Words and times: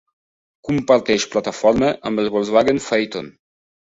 Comparteix 0.69 1.25
plataforma 1.35 1.91
amb 2.11 2.23
el 2.23 2.31
Volkswagen 2.37 2.83
Phaeton. 2.87 3.29